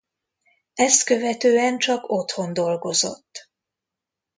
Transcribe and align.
Ezt 0.73 1.03
követően 1.03 1.77
csak 1.77 2.09
otthon 2.09 2.53
dolgozott. 2.53 3.49